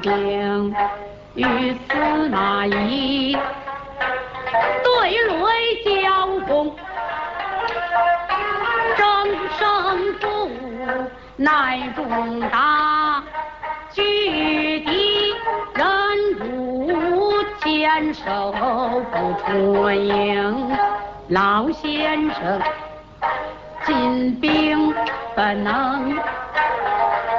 [0.00, 0.74] 兵
[1.34, 3.36] 与司马懿
[4.82, 6.72] 对垒交锋
[8.96, 9.06] 争
[9.58, 10.50] 胜负
[11.36, 13.22] 乃重大
[13.92, 15.34] 距敌
[15.74, 20.76] 人不坚守不出营
[21.28, 22.60] 老先生
[23.86, 24.94] 进兵
[25.34, 26.16] 本能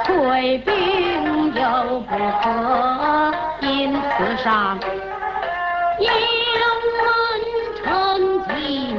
[0.04, 0.95] 退兵
[1.76, 4.78] 都不可因此上
[6.00, 6.06] 一
[6.62, 6.64] 龙
[6.96, 7.04] 门
[7.84, 7.84] 成
[8.48, 8.96] 绩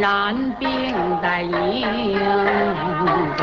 [0.00, 2.18] 染病在营
[3.38, 3.42] 中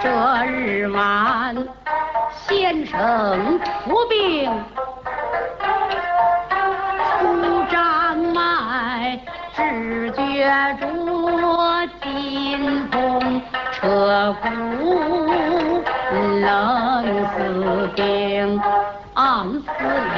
[0.00, 0.08] 这
[0.46, 1.54] 日晚
[2.48, 4.50] 先生出病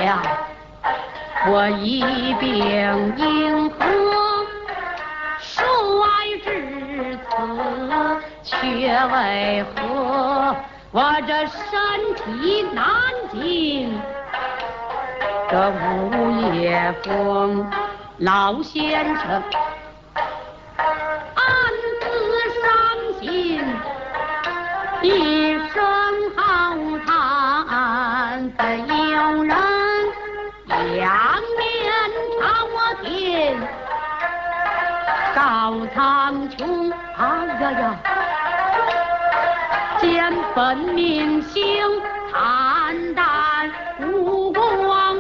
[0.07, 0.23] 呀，
[1.49, 2.01] 我一
[2.35, 3.77] 病因何，
[5.41, 5.59] 衰
[6.45, 7.29] 至此，
[8.45, 8.57] 却
[9.07, 10.55] 为何，
[10.93, 12.85] 我这身体难
[13.33, 14.01] 进。
[15.51, 17.69] 这午夜风，
[18.19, 19.43] 老先生。
[35.95, 37.97] 苍穹，哎呀呀，
[40.01, 41.63] 见本明星
[42.31, 43.71] 惨淡
[44.01, 45.19] 无光，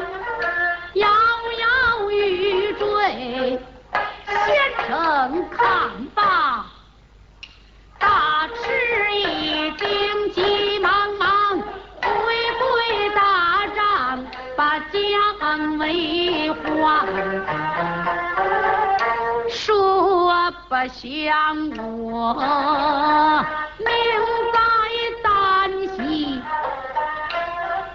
[0.94, 3.58] 摇摇欲坠，
[4.46, 5.66] 先生看
[6.14, 6.64] 罢。
[7.98, 12.08] 大吃一惊，急忙忙回
[12.60, 14.24] 归大帐，
[14.56, 17.65] 把将为还。
[20.68, 22.34] 不像我
[23.78, 23.88] 命
[24.52, 24.58] 在
[25.22, 25.30] 旦
[25.96, 26.42] 夕，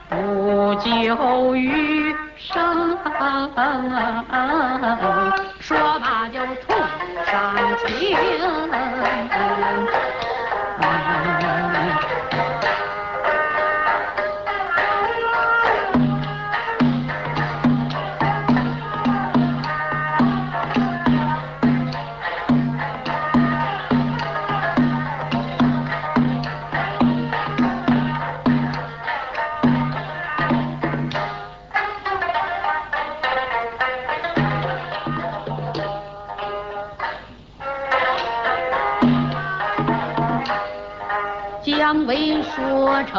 [0.09, 2.97] 不久余生。
[5.59, 6.73] 说罢就吐
[7.29, 7.31] 上
[7.85, 8.17] 情。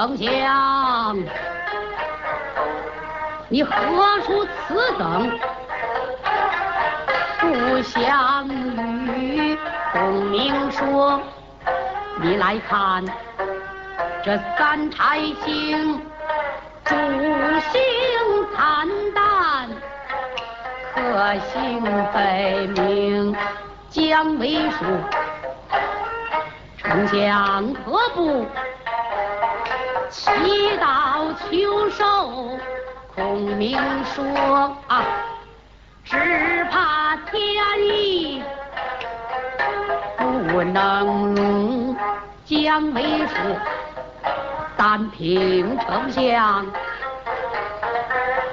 [0.03, 1.17] 丞相，
[3.49, 3.73] 你何
[4.23, 5.39] 出此等
[7.39, 9.57] 不祥与？”
[9.95, 11.21] 孔明说
[12.21, 13.05] ：“你来看，
[14.25, 16.01] 这三台星，
[16.85, 16.97] 主
[17.71, 17.81] 星
[18.57, 19.69] 惨淡，
[20.97, 21.81] 客星
[22.13, 23.37] 北明。”
[23.89, 24.89] 姜维说。
[26.79, 28.45] 丞相何不
[30.13, 30.31] 祈
[30.79, 32.59] 祷求寿？
[33.17, 35.05] 孔明说啊，
[36.05, 38.43] 只怕天意
[40.19, 41.97] 不能容。
[42.45, 43.37] 姜维说，
[44.77, 46.67] 但凭丞相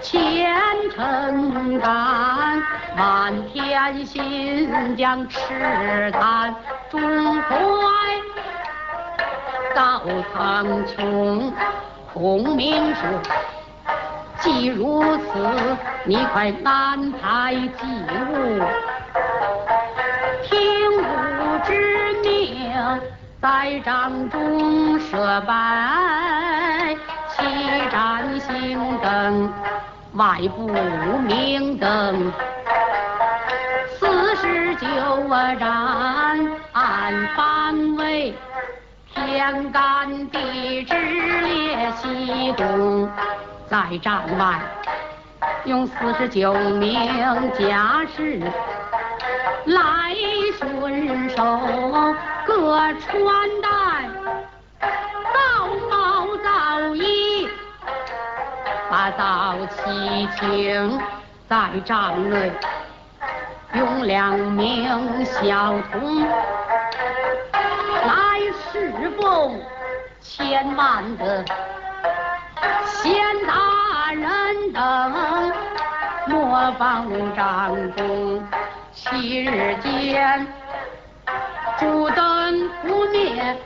[0.02, 0.56] 虔
[0.96, 2.64] 诚感，
[2.96, 6.56] 满天星将赤炭
[6.90, 7.50] 中怀。
[9.80, 10.02] 高
[10.34, 11.54] 苍穹，
[12.14, 13.02] 孔明说
[14.42, 15.24] ：“既如此，
[16.04, 17.88] 你快安排祭
[18.28, 18.62] 物，
[20.44, 20.52] 听
[20.98, 23.00] 吾之命，
[23.42, 26.94] 在帐中设摆
[27.30, 27.46] 七
[27.90, 29.50] 盏星灯，
[30.16, 30.68] 外部
[31.26, 32.34] 明灯。
[33.98, 34.86] 四十九
[35.56, 35.99] 盏，
[39.40, 43.10] 天干地支列西东，
[43.70, 44.60] 在帐外
[45.64, 46.94] 用四十九名
[47.58, 48.38] 家士
[49.64, 50.14] 来
[50.60, 51.58] 巡守，
[52.46, 53.24] 各穿
[53.62, 54.10] 戴
[55.34, 57.48] 道袍道衣，
[58.92, 61.00] 把道齐请
[61.48, 62.52] 在帐内，
[63.74, 66.28] 用两名小童。
[70.22, 71.44] 千万的
[72.86, 73.14] 贤
[73.48, 75.52] 大人等，
[76.28, 78.44] 模仿张公
[78.92, 80.48] 七日间，
[81.78, 83.58] 烛灯不灭，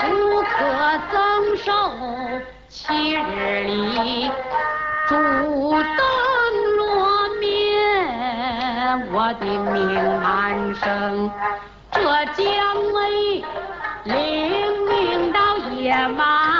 [0.00, 1.72] 不可增寿。
[2.68, 4.30] 七日里，
[5.08, 5.96] 烛灯
[6.76, 7.48] 落灭，
[9.12, 11.30] 我的命难生。
[11.92, 12.46] 这姜
[12.92, 13.44] 维
[15.90, 16.59] 到夜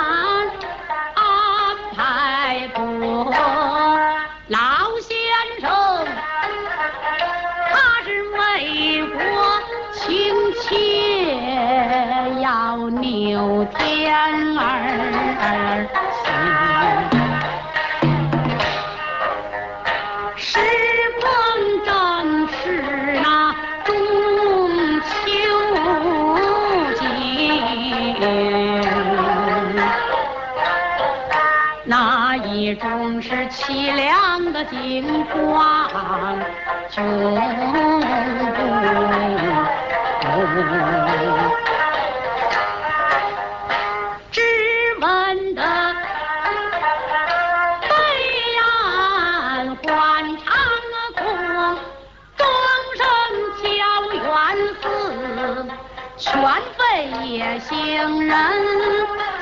[56.17, 56.31] 全
[56.77, 58.37] 非野行人，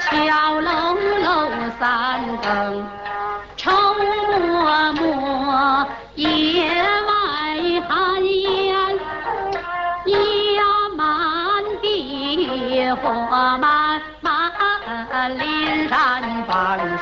[0.09, 1.49] 敲楼楼
[1.79, 2.98] 三更。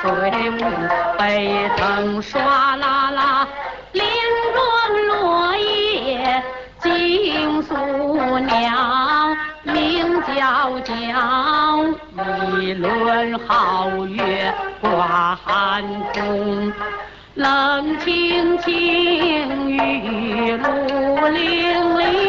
[0.01, 0.59] 水舞，
[1.17, 2.37] 北城唰
[2.77, 3.47] 啦啦，
[3.93, 4.05] 连
[4.53, 4.61] 庄
[5.07, 6.43] 落叶
[6.81, 7.75] 惊宿
[8.39, 10.91] 鸟，鸣叫叫，
[12.59, 16.71] 一轮皓月挂寒空。
[17.35, 22.26] 冷清清，雨露零零，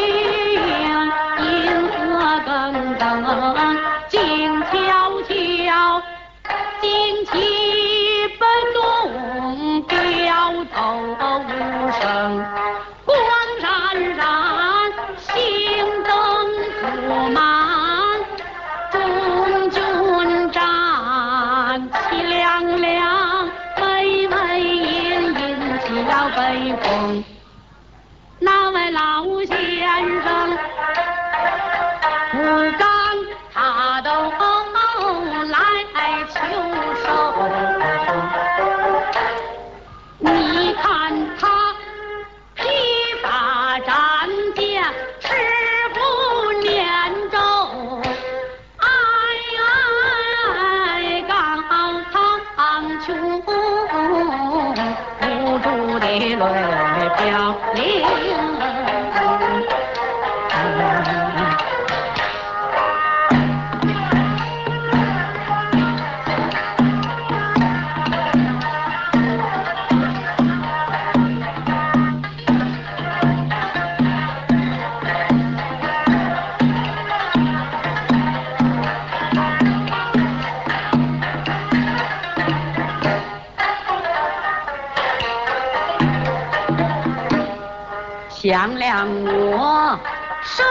[88.69, 89.99] 想量我
[90.43, 90.63] 身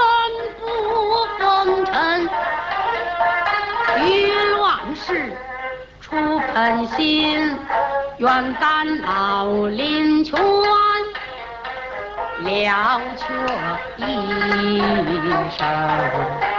[0.57, 0.65] 不
[1.39, 2.29] 风尘，
[4.07, 5.33] 于乱世
[6.01, 7.59] 出喷心，
[8.19, 10.39] 愿担老林泉，
[12.45, 13.27] 了却
[14.07, 14.81] 一
[15.59, 16.58] 生。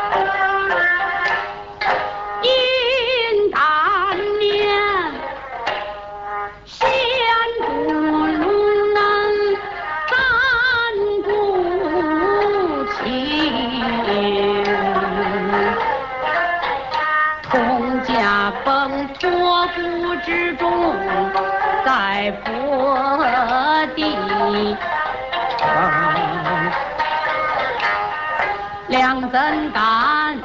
[29.31, 30.39] 怎敢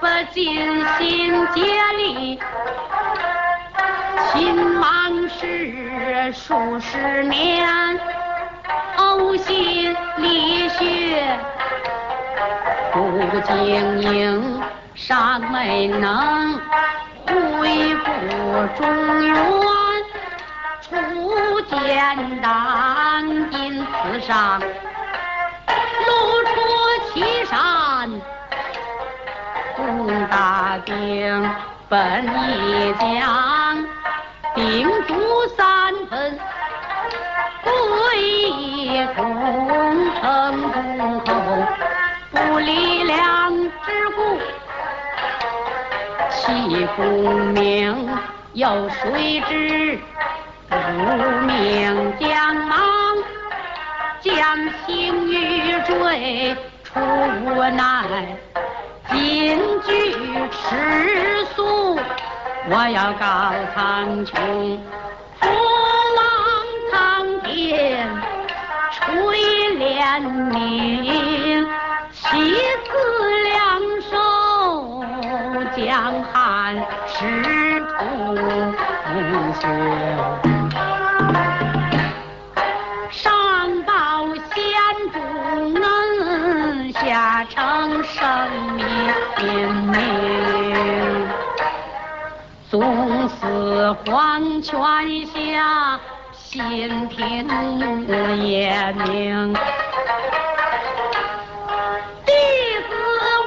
[0.00, 1.62] 不尽心竭
[1.96, 2.38] 力？
[4.30, 7.66] 秦王是数十年，
[8.98, 11.38] 呕心沥血
[12.92, 14.62] 不经营，
[14.94, 16.60] 尚没能。
[17.26, 18.04] 恢复
[18.76, 18.80] 中
[19.24, 19.34] 原，
[20.82, 24.60] 初见丹因此上，
[26.06, 26.12] 露
[26.44, 26.52] 出
[27.12, 27.77] 其上，
[29.76, 31.50] 攻大兵
[31.88, 33.84] 本一江，
[34.54, 35.14] 兵卒
[35.56, 36.38] 三分
[37.62, 39.24] 归功，
[40.20, 40.22] 成
[40.72, 41.26] 功后
[42.30, 43.52] 不理两
[43.86, 44.18] 之故。
[46.30, 47.02] 其功
[47.52, 48.08] 名
[48.54, 49.98] 有谁知？
[50.70, 50.74] 无
[51.46, 52.78] 名将莽，
[54.20, 54.34] 将
[54.84, 56.56] 星欲坠，
[57.44, 57.78] 无奈。
[59.10, 59.90] 今据
[60.50, 61.98] 吃素，
[62.68, 63.24] 我要告
[63.74, 64.30] 苍穹，
[65.40, 65.42] 父
[66.16, 66.20] 王
[66.92, 66.94] 苍
[67.42, 68.08] 天
[68.92, 68.98] 垂
[69.76, 69.80] 怜
[70.50, 70.56] 悯，
[72.12, 72.22] 妻
[72.84, 72.88] 子
[73.44, 73.54] 两
[74.10, 74.12] 手
[75.76, 75.86] 将。
[77.06, 77.24] 师
[77.80, 77.90] 徒
[79.60, 79.64] 兄，
[93.94, 94.76] 黄泉
[95.26, 95.98] 下
[96.32, 97.48] 心平
[98.06, 99.54] 日也明。
[102.26, 102.32] 弟
[102.86, 102.90] 子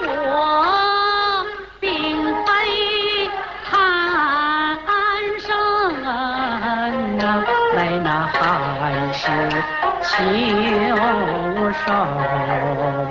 [0.09, 1.45] 我
[1.79, 3.29] 并非
[3.69, 4.79] 贪
[5.39, 6.09] 生啊
[7.75, 9.29] 为那汉室
[10.01, 10.11] 求
[11.71, 13.10] 寿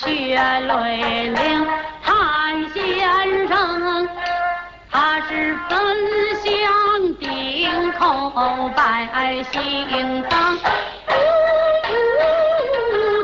[0.00, 0.08] 血
[0.66, 1.66] 泪淋。
[2.02, 2.08] 谭
[2.72, 4.08] 先生，
[4.90, 5.78] 他是焚
[6.42, 10.56] 香顶口百姓当。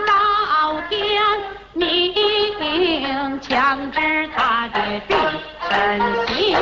[0.06, 0.11] 到
[0.90, 1.23] 天
[1.73, 4.78] 明，强制他的
[5.09, 5.14] 弟
[5.71, 5.71] 身
[6.26, 6.59] 行。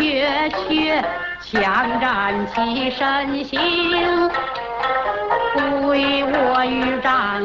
[0.00, 1.04] 乱雀雀，
[1.42, 4.30] 枪战起身行，
[5.82, 7.42] 归我于帐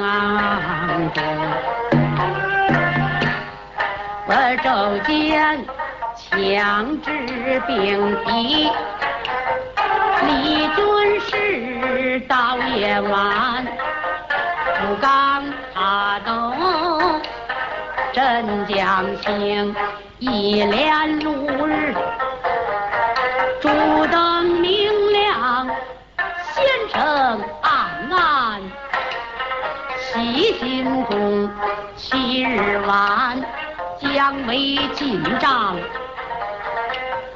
[1.14, 1.22] 中。
[4.28, 4.34] 我
[4.64, 5.66] 骤见
[6.16, 7.12] 枪支
[7.68, 8.72] 并敌，
[10.26, 10.80] 李军
[11.20, 13.66] 士到夜晚，
[14.80, 15.44] 不敢
[15.74, 16.32] 踏动，
[18.14, 19.76] 镇将行。
[20.18, 21.94] 一连六日，
[32.08, 33.44] 七日晚，
[34.00, 35.76] 将为进帐。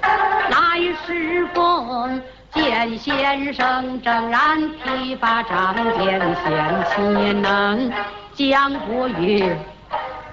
[0.04, 2.22] 来时逢
[2.54, 7.02] 见先生正然披发仗剑，贤妻
[7.34, 7.92] 能
[8.36, 9.56] 将不语。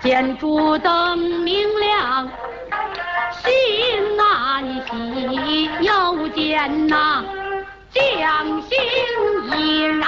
[0.00, 2.28] 见烛灯明亮，
[3.32, 7.24] 心难喜；又见那
[7.90, 8.78] 将星
[9.58, 10.06] 已然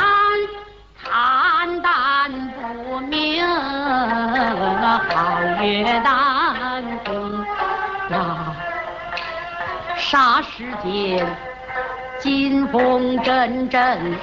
[1.02, 3.42] 惨淡不明，
[5.08, 7.46] 皓月当空。
[8.08, 8.54] 那
[9.98, 11.26] 霎时间，
[12.18, 14.16] 金风阵阵。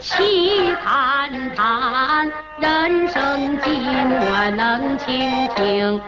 [0.00, 3.66] 凄惨惨，人生寂
[4.06, 6.00] 寞能倾听。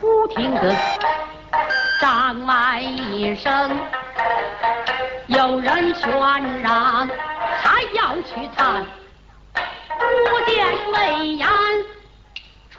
[0.00, 0.74] 忽听得
[2.00, 3.80] 帐外一声，
[5.28, 7.08] 有人喧嚷，
[7.62, 8.84] 还要去探。
[9.54, 11.48] 不见魏延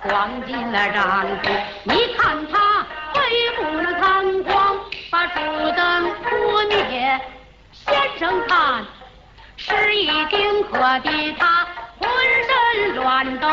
[0.07, 1.51] 闯进了帐中，
[1.83, 4.79] 你看他非不能仓皇
[5.11, 5.41] 把烛
[5.75, 7.19] 灯扑灭。
[7.71, 8.85] 先生看。
[9.59, 11.67] 是一丁可的他
[11.99, 12.07] 浑
[12.47, 13.47] 身乱抖，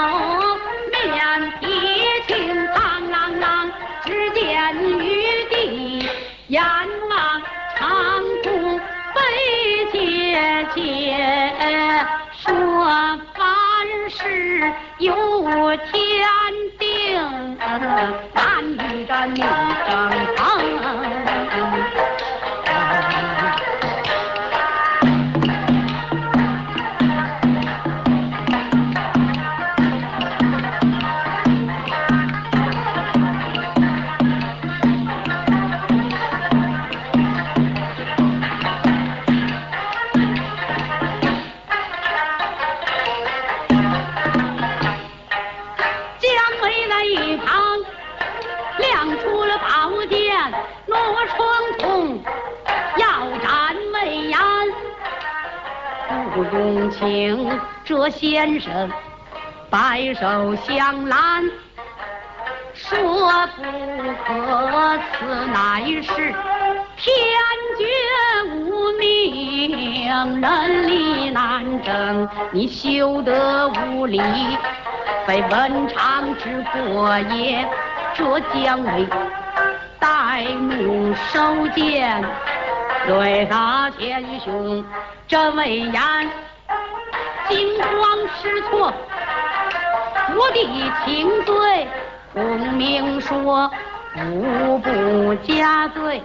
[0.93, 1.53] 面
[58.09, 58.91] 先生
[59.71, 61.45] 白首相拦，
[62.75, 62.99] 说
[63.57, 63.63] 不
[64.25, 66.35] 可，此乃是
[66.97, 67.13] 天
[67.79, 67.85] 绝
[68.55, 74.21] 无命，人力难争，你休得无礼，
[75.27, 77.67] 非文昌之过也。
[78.17, 79.09] 这将为
[79.99, 82.25] 戴怒收剑，
[83.09, 84.85] 对他天兄。
[85.27, 86.01] 这魏延
[87.49, 88.93] 惊慌失措，
[90.37, 91.89] 我的请罪，
[92.33, 93.71] 孔明说
[94.17, 96.23] 无不加罪，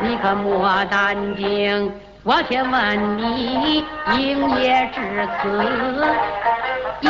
[0.00, 1.92] 你可莫担惊。
[2.24, 3.84] 我先问你，
[4.16, 5.48] 应业至此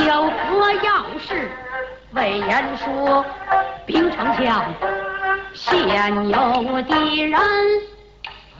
[0.07, 1.51] 有何要事？
[2.15, 3.25] 魏延说，
[3.85, 4.65] 兵城下
[5.53, 7.41] 现有敌人，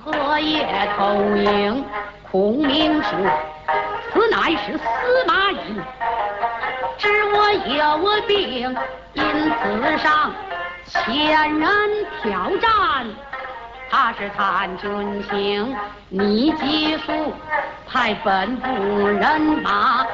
[0.05, 1.85] 何夜投营？
[2.31, 3.11] 孔明说
[4.13, 4.83] ：“此乃是司
[5.27, 5.81] 马懿，
[6.99, 8.77] 知我有病，
[9.15, 10.33] 因此上
[10.87, 12.71] 遣人挑战，
[13.91, 15.77] 他是探军行，
[16.09, 17.33] 你急速
[17.89, 18.69] 派本部
[19.07, 20.07] 人马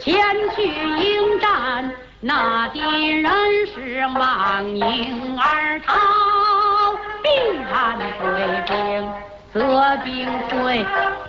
[0.00, 0.14] 前
[0.54, 1.90] 去迎战。
[2.26, 3.32] 那敌人
[3.66, 7.28] 是望迎而逃，必
[7.70, 8.22] 然退
[8.66, 9.12] 兵，
[9.54, 10.84] 责兵会，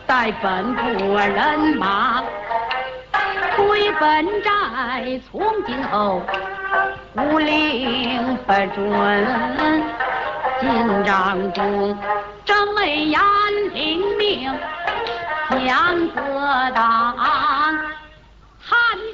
[0.08, 2.24] 带本部人马
[3.56, 4.52] 回本寨。
[5.30, 6.24] 从今后，
[7.14, 9.28] 无令不准
[10.60, 11.96] 进帐中，
[12.44, 13.20] 正为严
[13.72, 14.52] 令命，
[15.68, 16.22] 将各
[16.74, 17.78] 当韩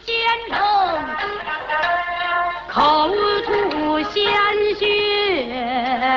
[0.06, 0.16] 先
[0.50, 0.58] 生。
[2.70, 3.10] 口
[3.46, 4.24] 吐鲜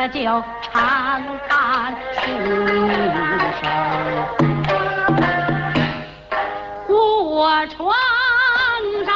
[0.09, 0.21] 就
[0.63, 2.21] 长叹数
[3.61, 3.63] 声。
[6.89, 7.93] 我床
[9.07, 9.09] 上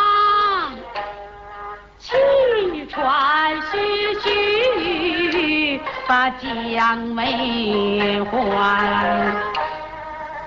[1.98, 2.16] 气
[2.86, 3.74] 喘吁
[4.22, 8.36] 吁，把将梅换，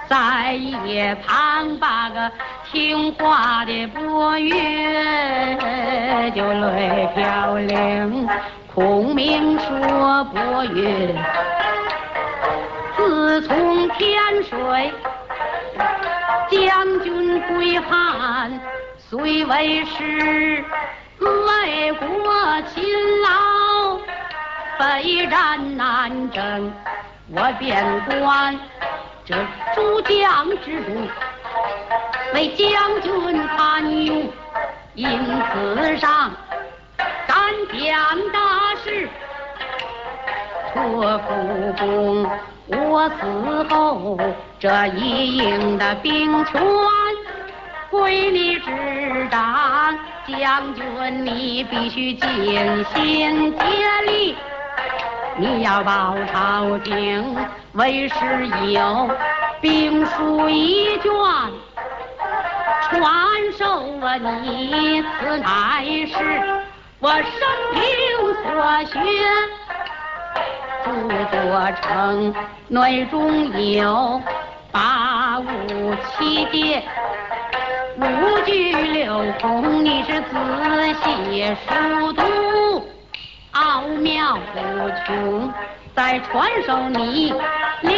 [0.09, 2.31] 在一旁把个。
[2.71, 8.25] 听话的伯岳就泪飘零，
[8.73, 11.13] 孔明说伯岳，
[12.95, 14.93] 自从天水
[16.49, 18.49] 将军归汉，
[18.97, 20.63] 虽为师，
[21.19, 22.81] 为国勤
[23.21, 23.99] 劳，
[24.79, 26.73] 北战南征，
[27.35, 28.57] 我便观
[29.25, 29.35] 这
[29.75, 31.09] 诸将之中。
[32.33, 34.29] 为将军参用，
[34.95, 35.09] 因
[35.51, 36.31] 此上
[37.71, 37.95] 敢将
[38.31, 39.07] 大事
[40.73, 42.29] 托付公。
[42.67, 44.17] 我死后，
[44.59, 46.61] 这一营的兵权
[47.89, 49.97] 归你执掌。
[50.27, 53.65] 将军，你必须尽心竭
[54.05, 54.37] 力，
[55.35, 57.35] 你要报朝廷，
[57.73, 58.15] 为师
[58.71, 59.09] 有
[59.59, 61.11] 兵书一卷。
[62.89, 63.01] 传
[63.57, 63.65] 授
[63.99, 66.15] 了你，此乃是
[67.01, 67.23] 我生
[67.73, 67.81] 平
[68.43, 68.45] 所
[68.85, 68.93] 学。
[70.85, 70.91] 著
[71.31, 72.31] 作成
[72.67, 74.21] 内中有
[74.71, 76.83] 八五七节，
[77.97, 78.05] 五
[78.45, 80.29] 句六空，你是仔
[81.03, 82.21] 细熟读，
[83.53, 84.59] 奥妙无
[85.07, 85.51] 穷。
[85.95, 87.33] 再传授你
[87.81, 87.97] 练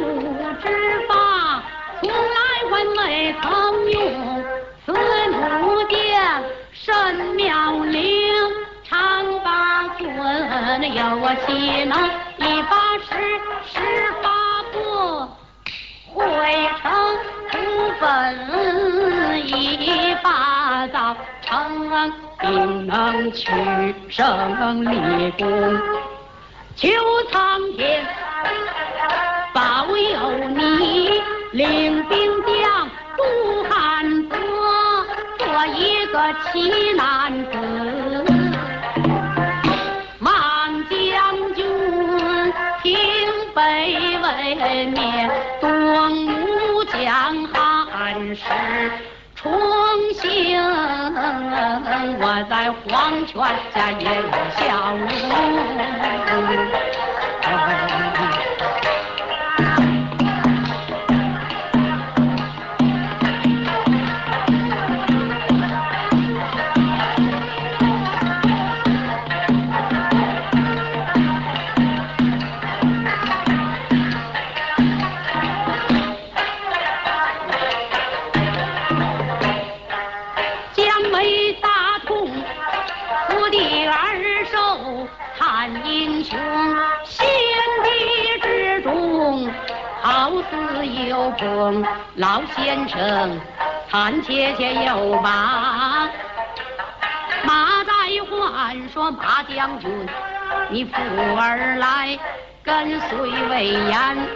[0.00, 0.66] 武之
[1.06, 1.62] 法，
[2.00, 2.36] 从来
[2.68, 4.44] 还未曾用。
[4.84, 5.96] 此木剑
[6.72, 8.11] 神妙灵，
[10.72, 11.92] 寸，有我岂能
[12.38, 13.10] 一把十
[13.66, 13.76] 十
[14.22, 14.26] 八
[14.72, 15.28] 个
[16.14, 16.18] 汇
[16.80, 16.82] 成
[17.50, 17.52] 土
[18.00, 18.02] 分？
[19.46, 23.50] 一把造成定能取
[24.08, 25.46] 胜立功，
[26.74, 26.88] 求
[27.30, 28.02] 苍天
[29.52, 31.20] 保佑你
[31.52, 33.22] 领兵将渡
[33.68, 34.36] 汉泽。
[35.38, 36.16] 做一个
[36.50, 37.50] 奇男子，
[48.34, 48.44] 是
[49.34, 49.52] 重
[50.14, 50.58] 兴。
[52.20, 53.40] 我在黄泉
[53.74, 56.81] 下也有笑容。
[92.72, 93.38] 先生，
[93.90, 96.08] 看切切有马。
[97.44, 97.92] 马在
[98.30, 100.08] 唤说马将军，
[100.70, 100.94] 你父
[101.38, 102.18] 儿来
[102.64, 104.26] 跟随魏延，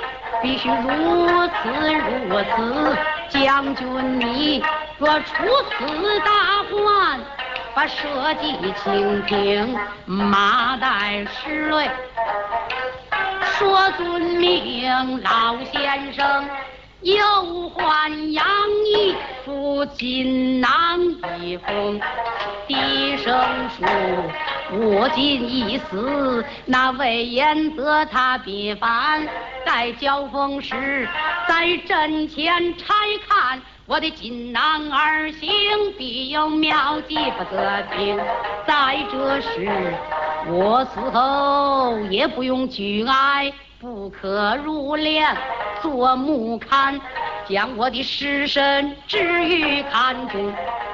[0.42, 2.98] 必须如此如此。
[3.30, 4.62] 将军你
[4.98, 5.32] 若出
[5.70, 6.30] 此大
[6.70, 7.18] 患，
[7.74, 11.90] 把社稷清平，马带石泪。
[13.40, 16.44] 说遵命，老先生。
[17.06, 18.44] 又还杨
[18.84, 19.14] 义
[19.44, 20.98] 赴锦囊
[21.40, 22.00] 一封，
[22.66, 23.32] 低声
[23.70, 23.86] 说：
[24.72, 29.24] 我今已死，那魏延则他必反。
[29.64, 31.08] 待交锋时，
[31.48, 32.92] 在阵前拆
[33.28, 35.48] 看我的锦囊而行，
[35.96, 38.18] 必有妙计不得听。
[38.66, 39.94] 再者是，
[40.48, 43.52] 我死后也不用举哀。
[43.78, 45.36] 不可入殓，
[45.82, 46.98] 做木龛，
[47.46, 50.52] 将我的尸身置于坎中，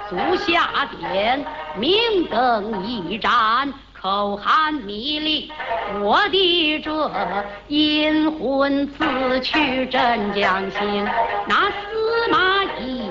[0.08, 1.44] 足下点，
[1.76, 1.92] 明
[2.28, 3.72] 灯一盏。
[3.92, 5.52] 口含迷离，
[6.00, 11.08] 我的这阴魂自去镇将醒。
[11.46, 13.08] 那司马懿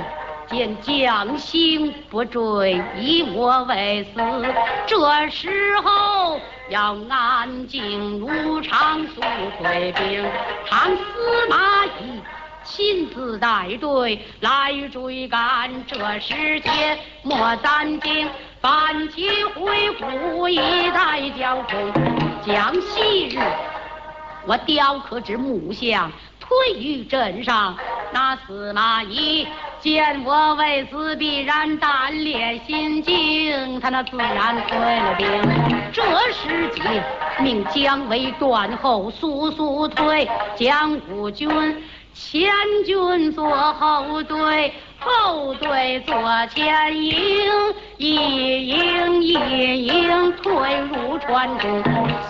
[0.50, 4.20] 见将星不坠，以我为死。
[4.86, 6.38] 这时候
[6.70, 9.22] 要安静如常，速
[9.58, 10.26] 退兵。
[10.68, 12.22] 唐司马懿。
[12.64, 18.30] 亲自带队来追赶，这时间莫暂停，
[18.62, 20.58] 半起回顾一
[20.92, 21.92] 代交锋。
[22.46, 23.40] 将昔日
[24.46, 27.76] 我雕刻之木像推于阵上，
[28.14, 29.48] 那司马懿
[29.82, 35.28] 见我为此，必然胆裂心惊，他那自然退了兵。
[35.92, 36.82] 这时机
[37.40, 41.50] 命姜维断后，速速退，姜武军。
[42.14, 42.52] 前
[42.86, 46.14] 军做后队，后队做
[46.54, 47.16] 前营，
[47.98, 49.34] 一营一
[49.86, 51.82] 营退入川中。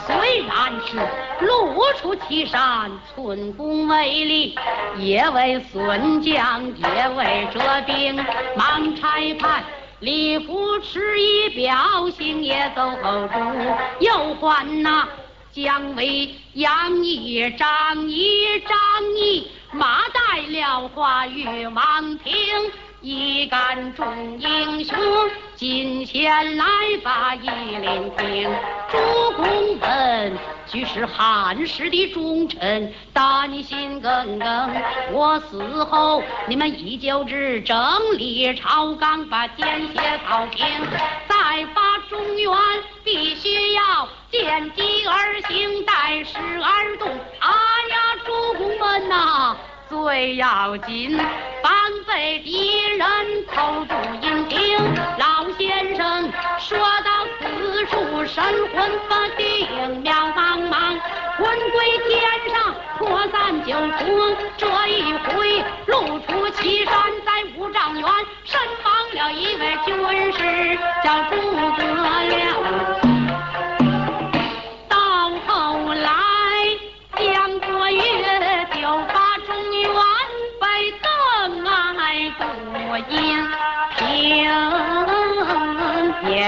[0.06, 0.98] 虽然是
[1.46, 4.56] 露出祁山，寸功为利，
[4.98, 8.16] 也为孙将，也为折兵。
[8.56, 9.64] 忙差派
[10.00, 13.40] 李福持一表行，也走后主，
[14.00, 15.08] 又唤那
[15.52, 18.78] 姜维、杨毅、张仪、张
[19.18, 19.52] 仪。
[19.74, 22.34] 马带了花玉王庭，
[23.00, 24.98] 一干众英雄
[25.56, 26.66] 进前来
[27.02, 28.54] 把一领听。
[28.92, 28.98] 主
[29.38, 34.82] 公们俱是汉室的忠臣，担心耿耿。
[35.14, 37.78] 我死后，你们依旧之整
[38.18, 40.66] 理朝纲，把奸邪扫平。
[41.30, 42.52] 再发中原
[43.06, 47.08] 必须要见机而行，待时而动。
[47.40, 47.50] 哎
[47.90, 49.56] 呀，主出门呐！
[49.90, 51.18] 最要紧，
[51.64, 51.74] 防
[52.08, 53.08] 备敌人
[53.48, 54.78] 偷渡营听。
[55.18, 59.68] 老先生说到此处，神魂不定，
[60.04, 61.00] 渺茫茫，
[61.38, 62.22] 魂归天
[62.54, 64.38] 上，扩散九重。
[64.58, 66.94] 这一回，露出岐山，
[67.26, 68.04] 在五丈原，
[68.44, 71.71] 身亡了一位军师，叫朱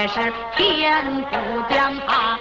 [0.04, 0.20] 也是
[0.54, 2.38] 天不将他